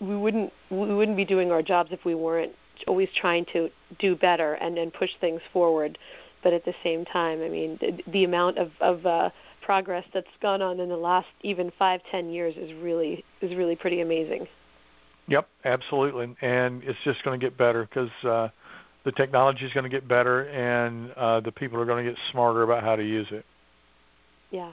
we 0.00 0.16
wouldn't 0.16 0.52
we 0.70 0.94
wouldn't 0.94 1.16
be 1.16 1.26
doing 1.26 1.52
our 1.52 1.62
jobs 1.62 1.90
if 1.92 2.04
we 2.04 2.14
weren't 2.14 2.52
always 2.88 3.08
trying 3.14 3.44
to 3.52 3.68
do 3.98 4.16
better 4.16 4.54
and, 4.54 4.78
and 4.78 4.92
push 4.92 5.10
things 5.20 5.42
forward. 5.52 5.98
But 6.44 6.52
at 6.52 6.64
the 6.64 6.74
same 6.84 7.04
time, 7.06 7.42
I 7.42 7.48
mean, 7.48 7.78
the, 7.80 7.98
the 8.12 8.24
amount 8.24 8.58
of, 8.58 8.70
of 8.80 9.04
uh, 9.06 9.30
progress 9.62 10.04
that's 10.12 10.28
gone 10.40 10.62
on 10.62 10.78
in 10.78 10.90
the 10.90 10.96
last 10.96 11.26
even 11.40 11.72
five, 11.78 12.02
ten 12.10 12.28
years 12.28 12.54
is 12.56 12.72
really 12.74 13.24
is 13.40 13.56
really 13.56 13.74
pretty 13.74 14.02
amazing. 14.02 14.46
Yep, 15.26 15.48
absolutely, 15.64 16.36
and 16.42 16.84
it's 16.84 16.98
just 17.02 17.24
going 17.24 17.40
to 17.40 17.44
get 17.44 17.56
better 17.56 17.86
because 17.86 18.10
uh, 18.24 18.48
the 19.04 19.12
technology 19.12 19.64
is 19.64 19.72
going 19.72 19.84
to 19.84 19.90
get 19.90 20.06
better, 20.06 20.42
and 20.50 21.10
uh, 21.12 21.40
the 21.40 21.50
people 21.50 21.80
are 21.80 21.86
going 21.86 22.04
to 22.04 22.10
get 22.10 22.20
smarter 22.30 22.62
about 22.62 22.84
how 22.84 22.94
to 22.94 23.02
use 23.02 23.28
it. 23.30 23.46
Yeah, 24.50 24.72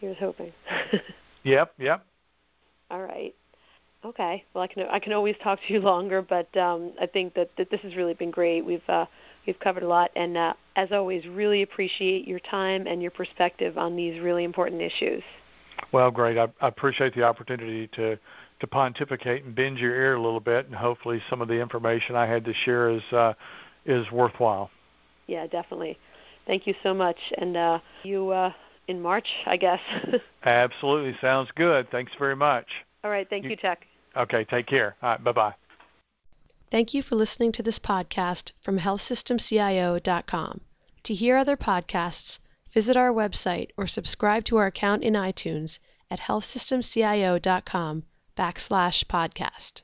here's 0.00 0.18
hoping. 0.18 0.52
yep, 1.44 1.74
yep. 1.78 2.06
All 2.90 3.02
right. 3.02 3.34
Okay. 4.04 4.44
Well, 4.52 4.64
I 4.64 4.66
can 4.66 4.86
I 4.88 4.98
can 4.98 5.12
always 5.12 5.36
talk 5.42 5.60
to 5.66 5.72
you 5.72 5.80
longer, 5.92 6.22
but 6.22 6.54
um, 6.56 6.92
I 7.00 7.06
think 7.06 7.34
that, 7.34 7.50
that 7.56 7.70
this 7.70 7.80
has 7.82 7.94
really 7.94 8.14
been 8.14 8.30
great. 8.30 8.64
We've 8.64 8.82
uh, 8.88 9.06
we've 9.46 9.58
covered 9.60 9.82
a 9.82 9.88
lot, 9.88 10.10
and 10.16 10.36
uh, 10.36 10.54
as 10.76 10.90
always, 10.92 11.26
really 11.26 11.62
appreciate 11.62 12.26
your 12.26 12.40
time 12.40 12.86
and 12.86 13.00
your 13.00 13.10
perspective 13.10 13.78
on 13.78 13.96
these 13.96 14.20
really 14.20 14.44
important 14.44 14.82
issues. 14.82 15.22
Well, 15.92 16.10
great. 16.10 16.38
I, 16.38 16.48
I 16.60 16.68
appreciate 16.68 17.14
the 17.14 17.22
opportunity 17.22 17.86
to 17.88 18.18
to 18.60 18.66
pontificate 18.66 19.44
and 19.44 19.54
bend 19.54 19.78
your 19.78 19.94
ear 19.94 20.14
a 20.14 20.22
little 20.22 20.40
bit, 20.40 20.66
and 20.66 20.74
hopefully 20.74 21.20
some 21.30 21.40
of 21.40 21.48
the 21.48 21.60
information 21.60 22.16
I 22.16 22.26
had 22.26 22.44
to 22.44 22.54
share 22.64 22.90
is 22.90 23.02
uh, 23.12 23.34
is 23.86 24.10
worthwhile. 24.10 24.70
Yeah, 25.28 25.46
definitely. 25.46 25.98
Thank 26.46 26.66
you 26.66 26.74
so 26.82 26.92
much, 26.92 27.18
and 27.38 27.56
uh, 27.56 27.78
you 28.02 28.30
uh, 28.30 28.52
in 28.88 29.00
March, 29.00 29.28
I 29.46 29.56
guess. 29.56 29.80
Absolutely, 30.44 31.16
sounds 31.20 31.50
good. 31.54 31.88
Thanks 31.90 32.12
very 32.18 32.34
much. 32.34 32.66
All 33.04 33.10
right, 33.10 33.28
thank 33.28 33.44
you, 33.44 33.50
you 33.50 33.56
Chuck. 33.56 33.78
Okay, 34.16 34.44
take 34.44 34.66
care. 34.66 34.96
All 35.02 35.10
right, 35.10 35.24
bye 35.24 35.32
bye. 35.32 35.54
Thank 36.70 36.94
you 36.94 37.02
for 37.02 37.16
listening 37.16 37.52
to 37.52 37.62
this 37.62 37.78
podcast 37.78 38.52
from 38.60 38.78
healthsystemcio.com. 38.78 40.60
To 41.02 41.14
hear 41.14 41.36
other 41.36 41.56
podcasts, 41.56 42.38
visit 42.72 42.96
our 42.96 43.12
website 43.12 43.70
or 43.76 43.86
subscribe 43.86 44.44
to 44.46 44.56
our 44.56 44.66
account 44.66 45.02
in 45.02 45.14
iTunes 45.14 45.78
at 46.10 46.20
healthsystemcio.com 46.20 48.04
backslash 48.36 49.04
podcast. 49.04 49.82